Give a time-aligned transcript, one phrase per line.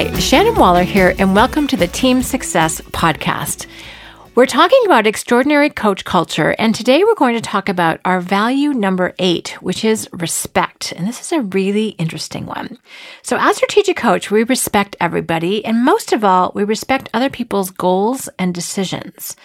[0.00, 3.66] Hi, Shannon Waller here, and welcome to the Team Success Podcast.
[4.34, 8.72] We're talking about extraordinary coach culture, and today we're going to talk about our value
[8.72, 10.92] number eight, which is respect.
[10.92, 12.78] And this is a really interesting one.
[13.20, 17.70] So, as strategic coach, we respect everybody, and most of all, we respect other people's
[17.70, 19.36] goals and decisions.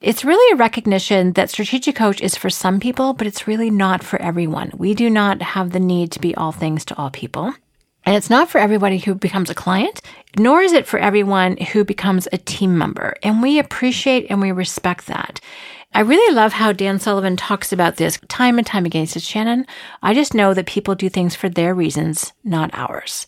[0.00, 4.02] It's really a recognition that strategic coach is for some people, but it's really not
[4.02, 4.72] for everyone.
[4.74, 7.54] We do not have the need to be all things to all people.
[8.04, 10.00] And it's not for everybody who becomes a client,
[10.38, 13.14] nor is it for everyone who becomes a team member.
[13.22, 15.40] And we appreciate and we respect that.
[15.94, 19.02] I really love how Dan Sullivan talks about this time and time again.
[19.02, 19.66] He says, Shannon,
[20.02, 23.26] I just know that people do things for their reasons, not ours.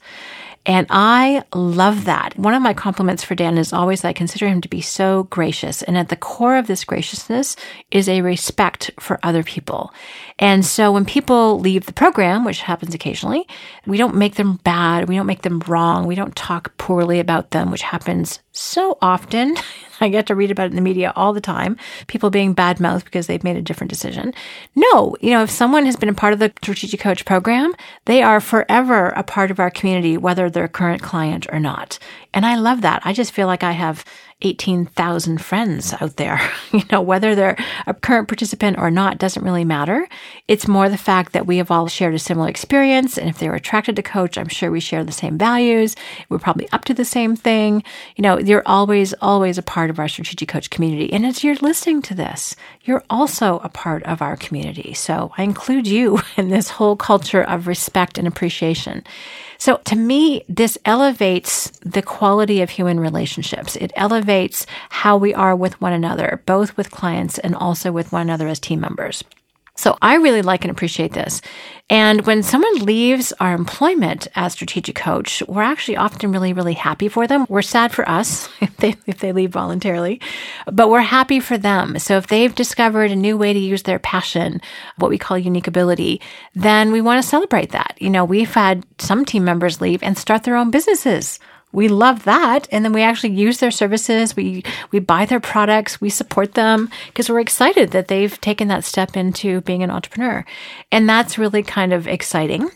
[0.67, 2.39] And I love that.
[2.39, 5.25] One of my compliments for Dan is always that I consider him to be so
[5.25, 5.83] gracious.
[5.83, 7.55] And at the core of this graciousness
[7.91, 9.93] is a respect for other people.
[10.39, 13.47] And so when people leave the program, which happens occasionally,
[13.87, 15.09] we don't make them bad.
[15.09, 16.07] We don't make them wrong.
[16.07, 19.57] We don't talk poorly about them, which happens so often.
[20.05, 21.77] I get to read about it in the media all the time.
[22.07, 24.33] People being bad mouthed because they've made a different decision.
[24.75, 27.75] No, you know, if someone has been a part of the strategic coach program,
[28.05, 31.99] they are forever a part of our community, whether they're a current client or not.
[32.33, 33.03] And I love that.
[33.05, 34.05] I just feel like I have
[34.43, 36.41] 18,000 friends out there.
[36.75, 40.09] You know, whether they're a current participant or not doesn't really matter.
[40.49, 43.17] It's more the fact that we have all shared a similar experience.
[43.17, 45.95] And if they were attracted to coach, I'm sure we share the same values.
[46.29, 47.85] We're probably up to the same thing.
[48.17, 51.13] You know, you're always, always a part of our strategic coach community.
[51.13, 54.95] And as you're listening to this, you're also a part of our community.
[54.95, 59.05] So I include you in this whole culture of respect and appreciation.
[59.65, 63.77] So to me, this elevates the quality of human relationships.
[63.77, 68.21] It elevates how we are with one another, both with clients and also with one
[68.21, 69.25] another as team members.
[69.77, 71.43] So I really like and appreciate this.
[71.91, 77.09] And when someone leaves our employment as strategic coach, we're actually often really, really happy
[77.09, 77.45] for them.
[77.49, 80.21] We're sad for us if they, if they leave voluntarily,
[80.67, 81.99] but we're happy for them.
[81.99, 84.61] So if they've discovered a new way to use their passion,
[84.97, 86.21] what we call unique ability,
[86.55, 87.97] then we want to celebrate that.
[88.01, 91.39] You know, we've had some team members leave and start their own businesses
[91.75, 96.01] we love that and then we actually use their services we we buy their products
[96.01, 100.45] we support them because we're excited that they've taken that step into being an entrepreneur
[100.91, 102.71] and that's really kind of exciting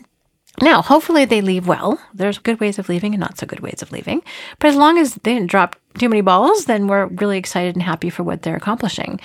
[0.61, 1.99] now, hopefully they leave well.
[2.13, 4.21] There's good ways of leaving and not so good ways of leaving.
[4.59, 7.83] But as long as they didn't drop too many balls, then we're really excited and
[7.83, 9.19] happy for what they're accomplishing.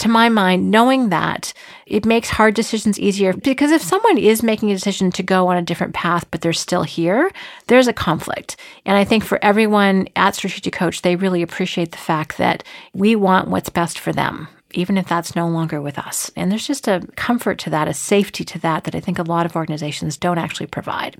[0.00, 1.52] To my mind, knowing that
[1.84, 5.58] it makes hard decisions easier because if someone is making a decision to go on
[5.58, 7.30] a different path, but they're still here,
[7.66, 8.56] there's a conflict.
[8.86, 13.14] And I think for everyone at Strategic Coach, they really appreciate the fact that we
[13.14, 16.30] want what's best for them even if that's no longer with us.
[16.36, 19.24] And there's just a comfort to that, a safety to that, that I think a
[19.24, 21.16] lot of organizations don't actually provide.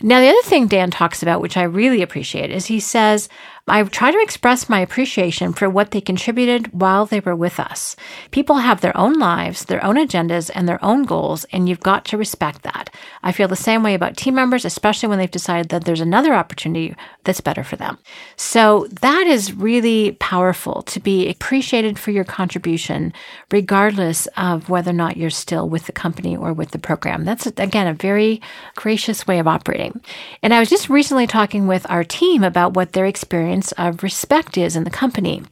[0.00, 3.28] Now, the other thing Dan talks about, which I really appreciate, is he says,
[3.70, 7.96] I try to express my appreciation for what they contributed while they were with us.
[8.30, 12.04] People have their own lives, their own agendas, and their own goals, and you've got
[12.06, 12.94] to respect that.
[13.22, 16.34] I feel the same way about team members, especially when they've decided that there's another
[16.34, 17.98] opportunity that's better for them.
[18.36, 23.12] So that is really powerful to be appreciated for your contribution,
[23.50, 27.24] regardless of whether or not you're still with the company or with the program.
[27.24, 28.40] That's, again, a very
[28.76, 30.00] gracious way of operating.
[30.42, 34.56] And I was just recently talking with our team about what their experience of respect
[34.56, 35.42] is in the company.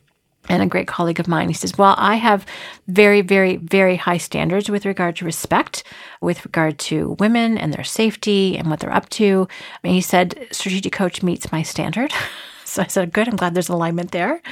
[0.48, 2.46] And a great colleague of mine, he says, Well, I have
[2.86, 5.82] very, very, very high standards with regard to respect,
[6.20, 9.48] with regard to women and their safety and what they're up to.
[9.82, 12.12] And he said, Strategic coach meets my standard.
[12.76, 14.42] So I said, good, I'm glad there's alignment there.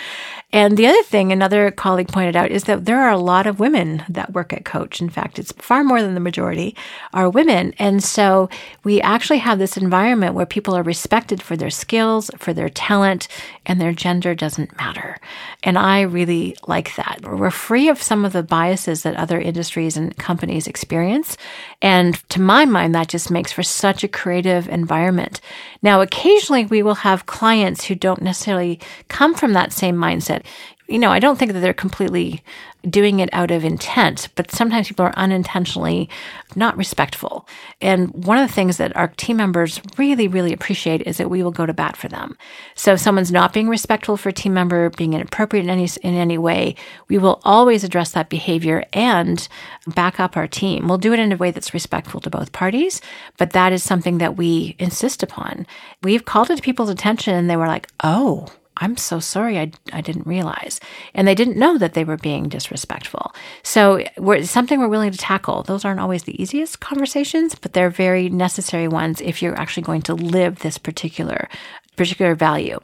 [0.50, 3.60] And the other thing, another colleague pointed out, is that there are a lot of
[3.60, 5.00] women that work at Coach.
[5.00, 6.74] In fact, it's far more than the majority
[7.12, 7.74] are women.
[7.78, 8.48] And so
[8.82, 13.28] we actually have this environment where people are respected for their skills, for their talent,
[13.66, 15.18] and their gender doesn't matter.
[15.62, 17.20] And I really like that.
[17.22, 21.36] We're free of some of the biases that other industries and companies experience.
[21.82, 25.42] And to my mind, that just makes for such a creative environment.
[25.82, 30.44] Now, occasionally we will have clients who don't necessarily come from that same mindset
[30.86, 32.42] you know, I don't think that they're completely
[32.88, 36.10] doing it out of intent, but sometimes people are unintentionally
[36.54, 37.48] not respectful.
[37.80, 41.42] And one of the things that our team members really, really appreciate is that we
[41.42, 42.36] will go to bat for them.
[42.74, 46.14] So if someone's not being respectful for a team member, being inappropriate in any, in
[46.14, 46.76] any way,
[47.08, 49.48] we will always address that behavior and
[49.86, 50.86] back up our team.
[50.86, 53.00] We'll do it in a way that's respectful to both parties,
[53.38, 55.66] but that is something that we insist upon.
[56.02, 59.70] We've called it to people's attention and they were like, oh, I'm so sorry, I,
[59.92, 60.80] I didn't realize.
[61.14, 63.32] And they didn't know that they were being disrespectful.
[63.62, 65.62] So we're, something we're willing to tackle.
[65.62, 70.02] Those aren't always the easiest conversations, but they're very necessary ones if you're actually going
[70.02, 71.48] to live this particular
[71.96, 72.80] particular value.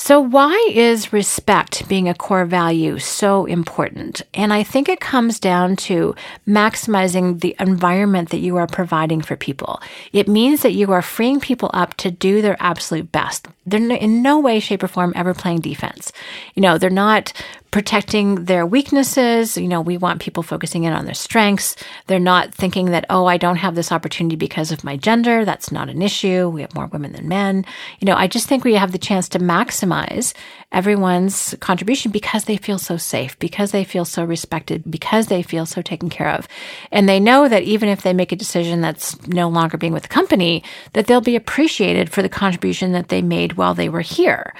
[0.00, 4.22] So, why is respect being a core value so important?
[4.32, 6.14] And I think it comes down to
[6.46, 9.82] maximizing the environment that you are providing for people.
[10.12, 13.48] It means that you are freeing people up to do their absolute best.
[13.66, 16.12] They're in no way, shape, or form ever playing defense.
[16.54, 17.32] You know, they're not
[17.70, 19.58] protecting their weaknesses.
[19.58, 21.76] You know, we want people focusing in on their strengths.
[22.06, 25.44] They're not thinking that, oh, I don't have this opportunity because of my gender.
[25.44, 26.48] That's not an issue.
[26.48, 27.66] We have more women than men.
[28.00, 29.87] You know, I just think we have the chance to maximize
[30.70, 35.66] everyone's contribution because they feel so safe, because they feel so respected, because they feel
[35.66, 36.46] so taken care of.
[36.92, 40.02] And they know that even if they make a decision that's no longer being with
[40.02, 40.62] the company,
[40.92, 44.54] that they'll be appreciated for the contribution that they made while they were here.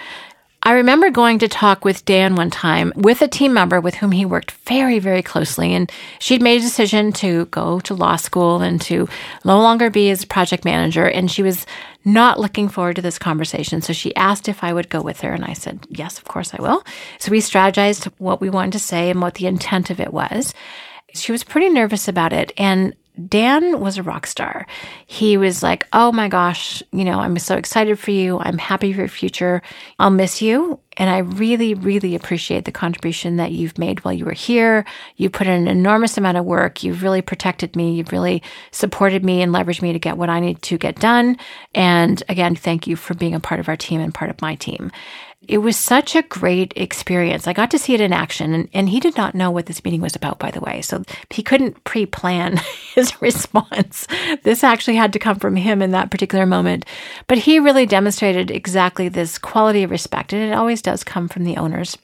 [0.69, 4.13] I remember going to talk with Dan one time with a team member with whom
[4.13, 5.73] he worked very, very closely.
[5.73, 9.09] And she'd made a decision to go to law school and to
[9.47, 11.07] no longer be his project manager.
[11.07, 11.65] And she was
[12.05, 13.81] not looking forward to this conversation.
[13.81, 15.33] So she asked if I would go with her.
[15.33, 16.85] And I said, yes, of course I will.
[17.19, 20.53] So we strategized what we wanted to say and what the intent of it was.
[21.15, 22.53] She was pretty nervous about it.
[22.59, 22.95] And
[23.27, 24.67] Dan was a rock star.
[25.07, 28.39] He was like, Oh my gosh, you know, I'm so excited for you.
[28.39, 29.63] I'm happy for your future.
[29.99, 30.79] I'll miss you.
[30.97, 34.85] And I really, really appreciate the contribution that you've made while you were here.
[35.17, 36.83] You put in an enormous amount of work.
[36.83, 37.95] You've really protected me.
[37.95, 38.43] You've really
[38.73, 41.37] supported me and leveraged me to get what I need to get done.
[41.75, 44.57] And again, thank you for being a part of our team and part of my
[44.57, 44.91] team.
[45.47, 47.47] It was such a great experience.
[47.47, 49.85] I got to see it in action, and, and he did not know what this
[49.85, 50.83] meeting was about, by the way.
[50.83, 52.57] So he couldn't pre plan
[52.95, 54.09] his response.
[54.43, 56.85] This actually had to come from him in that particular moment.
[57.29, 61.45] But he really demonstrated exactly this quality of respect, and it always does come from
[61.45, 61.97] the owners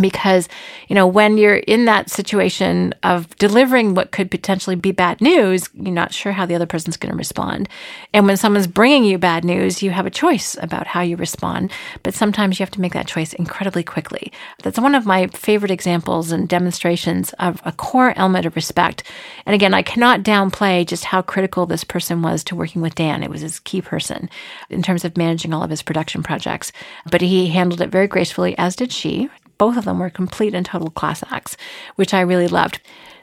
[0.00, 0.48] because
[0.88, 5.68] you know when you're in that situation of delivering what could potentially be bad news
[5.74, 7.68] you're not sure how the other person's going to respond.
[8.12, 11.70] And when someone's bringing you bad news you have a choice about how you respond.
[12.02, 14.32] But sometimes you have to make that choice incredibly quickly.
[14.62, 19.02] That's one of my favorite examples and demonstrations of a core element of respect.
[19.46, 23.22] And again i cannot downplay just how critical this person was to working with dan.
[23.22, 24.30] It was his key person
[24.70, 26.72] in terms of managing all of his production projects.
[27.10, 29.28] But he handled it very gracefully as did she
[29.58, 31.56] both of them were complete and total class acts,
[31.96, 32.80] which I really loved.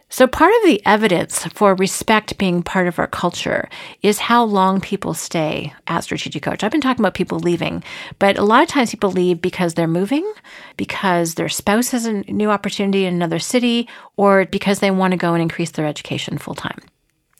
[0.09, 3.67] So, part of the evidence for respect being part of our culture
[4.03, 6.63] is how long people stay as strategic coach.
[6.63, 7.83] I've been talking about people leaving,
[8.19, 10.31] but a lot of times people leave because they're moving,
[10.77, 15.17] because their spouse has a new opportunity in another city, or because they want to
[15.17, 16.79] go and increase their education full time.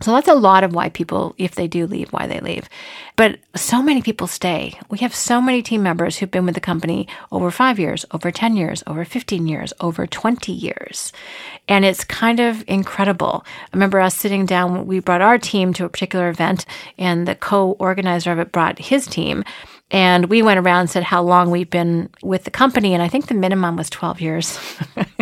[0.01, 2.67] So that's a lot of why people, if they do leave, why they leave.
[3.15, 4.77] But so many people stay.
[4.89, 8.29] We have so many team members who've been with the company over five years, over
[8.29, 11.13] 10 years, over 15 years, over 20 years.
[11.69, 13.45] And it's kind of incredible.
[13.45, 16.65] I remember us sitting down, we brought our team to a particular event,
[16.97, 19.45] and the co organizer of it brought his team.
[19.91, 22.93] And we went around and said how long we've been with the company.
[22.93, 24.59] And I think the minimum was 12 years,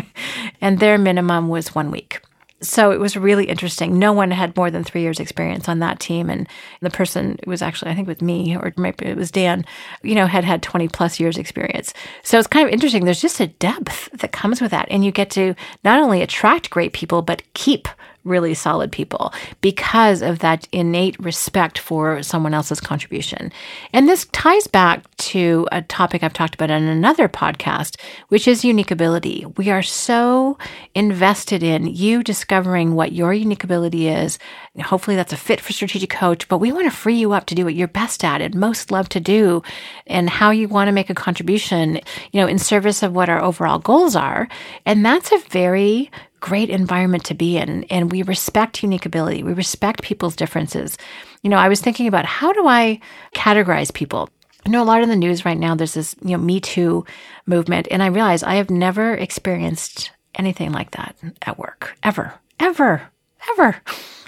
[0.61, 2.21] and their minimum was one week
[2.63, 3.99] so it was really interesting.
[3.99, 6.29] No one had more than three years experience on that team.
[6.29, 6.47] And
[6.81, 9.65] the person was actually, I think with me, or maybe it was Dan,
[10.01, 11.93] you know, had had 20 plus years experience.
[12.23, 13.05] So it's kind of interesting.
[13.05, 14.87] There's just a depth that comes with that.
[14.89, 17.87] And you get to not only attract great people, but keep
[18.23, 23.51] really solid people because of that innate respect for someone else's contribution.
[23.91, 27.99] And this ties back to a topic I've talked about in another podcast,
[28.29, 29.45] which is unique ability.
[29.57, 30.57] We are so
[30.95, 34.39] invested in you discovering what your unique ability is.
[34.81, 37.55] Hopefully that's a fit for strategic coach, but we want to free you up to
[37.55, 39.61] do what you're best at and most love to do
[40.07, 41.95] and how you want to make a contribution,
[42.31, 44.47] you know, in service of what our overall goals are.
[44.85, 46.09] And that's a very
[46.43, 47.85] great environment to be in.
[47.85, 49.43] And we respect unique ability.
[49.43, 50.97] We respect people's differences.
[51.41, 52.99] You know, I was thinking about how do I
[53.33, 54.29] categorize people?
[54.65, 57.05] I know a lot in the news right now, there's this, you know, Me Too
[57.45, 57.87] movement.
[57.89, 63.03] And I realize I have never experienced anything like that at work, ever, ever,
[63.51, 63.81] ever.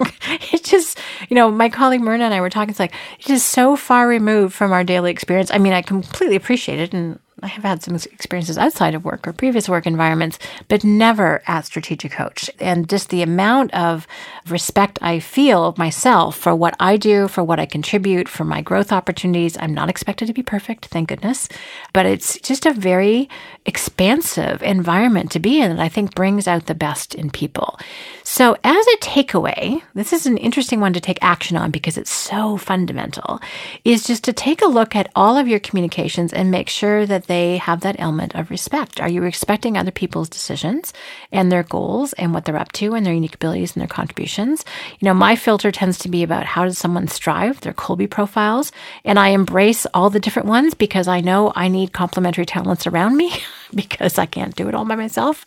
[0.52, 3.44] it's just, you know, my colleague Myrna and I were talking, it's like, it is
[3.44, 5.50] so far removed from our daily experience.
[5.50, 9.28] I mean, I completely appreciate it and I have had some experiences outside of work
[9.28, 10.38] or previous work environments,
[10.68, 12.48] but never at Strategic Coach.
[12.60, 14.06] And just the amount of
[14.48, 18.90] respect I feel myself for what I do, for what I contribute, for my growth
[18.90, 19.58] opportunities.
[19.58, 21.48] I'm not expected to be perfect, thank goodness,
[21.92, 23.28] but it's just a very
[23.66, 27.78] expansive environment to be in that I think brings out the best in people.
[28.22, 32.10] So, as a takeaway, this is an interesting one to take action on because it's
[32.10, 33.40] so fundamental,
[33.84, 37.25] is just to take a look at all of your communications and make sure that
[37.26, 39.00] they have that element of respect.
[39.00, 40.92] Are you respecting other people's decisions
[41.30, 44.64] and their goals and what they're up to and their unique abilities and their contributions?
[44.98, 48.72] You know, my filter tends to be about how does someone strive, their Kolbe profiles,
[49.04, 53.16] and I embrace all the different ones because I know I need complementary talents around
[53.16, 53.32] me.
[53.74, 55.44] because I can't do it all by myself?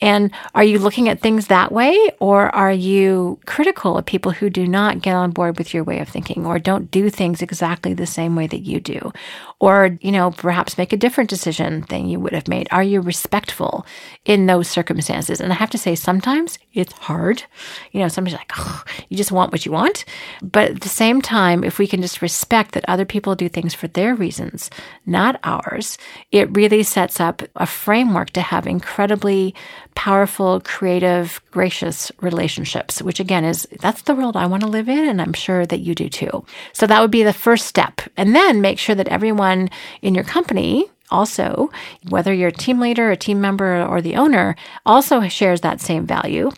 [0.00, 1.96] And are you looking at things that way?
[2.20, 5.98] Or are you critical of people who do not get on board with your way
[6.00, 9.12] of thinking or don't do things exactly the same way that you do?
[9.58, 12.68] Or, you know, perhaps make a different decision than you would have made?
[12.70, 13.86] Are you respectful
[14.24, 15.40] in those circumstances?
[15.40, 17.42] And I have to say, sometimes it's hard.
[17.92, 20.04] You know, somebody's like, oh, you just want what you want.
[20.42, 23.74] But at the same time, if we can just respect that other people do things
[23.74, 24.70] for their reasons,
[25.06, 25.96] not ours,
[26.30, 29.54] it really sets up a framework to have incredibly
[29.94, 35.08] powerful, creative, gracious relationships, which again is that's the world I want to live in.
[35.08, 36.44] And I'm sure that you do too.
[36.72, 38.00] So that would be the first step.
[38.16, 39.70] And then make sure that everyone
[40.02, 41.70] in your company also,
[42.08, 46.06] whether you're a team leader, a team member, or the owner, also shares that same
[46.06, 46.50] value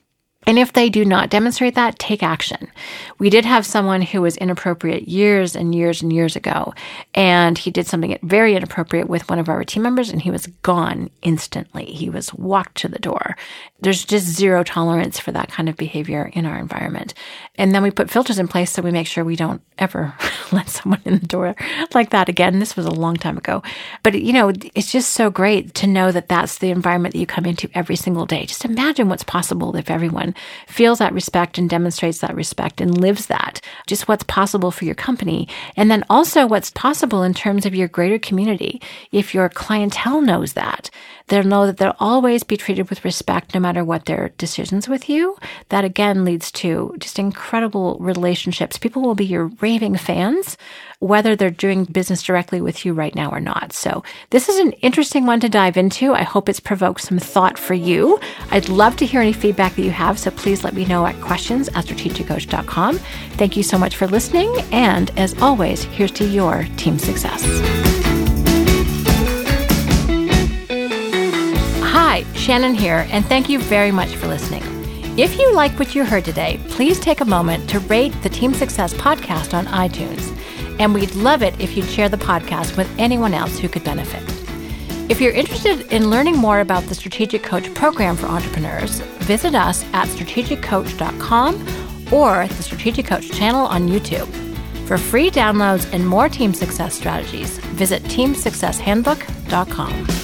[0.49, 2.73] and if they do not demonstrate that, take action.
[3.19, 6.73] We did have someone who was inappropriate years and years and years ago,
[7.15, 10.47] and he did something very inappropriate with one of our team members, and he was
[10.63, 11.85] gone instantly.
[11.85, 13.37] He was walked to the door.
[13.81, 17.13] There's just zero tolerance for that kind of behavior in our environment.
[17.57, 20.15] And then we put filters in place so we make sure we don't ever
[20.53, 21.57] let someone in the door
[21.93, 22.59] like that again.
[22.59, 23.63] This was a long time ago.
[24.03, 27.27] But, you know, it's just so great to know that that's the environment that you
[27.27, 28.47] come into every single day.
[28.47, 30.35] Just imagine what's possible if everyone
[30.67, 34.95] feels that respect and demonstrates that respect and lives that, just what's possible for your
[34.95, 35.49] company.
[35.77, 38.81] And then also what's possible in terms of your greater community.
[39.13, 40.91] If your clientele knows that,
[41.29, 45.09] they'll know that they'll always be treated with respect no matter what their decisions with
[45.09, 45.37] you.
[45.69, 48.79] That again leads to just incredible relationships.
[48.79, 50.57] People will be your raving fans
[51.01, 53.73] whether they're doing business directly with you right now or not.
[53.73, 56.13] So this is an interesting one to dive into.
[56.13, 58.19] I hope it's provoked some thought for you.
[58.51, 60.19] I'd love to hear any feedback that you have.
[60.19, 62.99] So please let me know at questions at strategiccoach.com.
[62.99, 64.53] Thank you so much for listening.
[64.73, 67.45] And as always, here's to your team success.
[71.81, 74.63] Hi, Shannon here, and thank you very much for listening.
[75.19, 78.55] If you like what you heard today, please take a moment to rate the Team
[78.55, 80.38] Success podcast on iTunes.
[80.79, 84.23] And we'd love it if you'd share the podcast with anyone else who could benefit.
[85.11, 89.85] If you're interested in learning more about the Strategic Coach program for entrepreneurs, visit us
[89.95, 91.55] at strategiccoach.com
[92.13, 94.29] or the Strategic Coach channel on YouTube.
[94.87, 100.18] For free downloads and more team success strategies, visit teamsuccesshandbook.com.